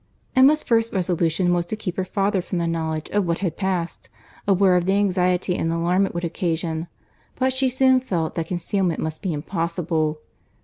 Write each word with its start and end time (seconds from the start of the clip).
Emma's 0.35 0.63
first 0.63 0.93
resolution 0.93 1.53
was 1.53 1.63
to 1.63 1.75
keep 1.75 1.95
her 1.95 2.03
father 2.03 2.41
from 2.41 2.57
the 2.57 2.65
knowledge 2.65 3.07
of 3.11 3.27
what 3.27 3.37
had 3.37 3.55
passed,—aware 3.55 4.75
of 4.75 4.87
the 4.87 4.93
anxiety 4.93 5.55
and 5.55 5.71
alarm 5.71 6.07
it 6.07 6.13
would 6.15 6.25
occasion: 6.25 6.87
but 7.35 7.53
she 7.53 7.69
soon 7.69 7.99
felt 7.99 8.33
that 8.33 8.47
concealment 8.47 8.99
must 8.99 9.21
be 9.21 9.31
impossible. 9.31 10.19